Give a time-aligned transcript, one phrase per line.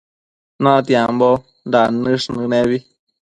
[0.61, 1.29] natiambo
[1.73, 2.77] dannësh nënebi